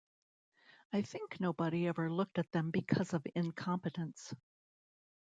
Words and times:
I 0.91 1.03
think 1.03 1.39
nobody 1.39 1.85
ever 1.85 2.09
looked 2.11 2.39
at 2.39 2.51
them 2.51 2.71
because 2.71 3.13
of 3.13 3.21
incompetence. 3.35 4.33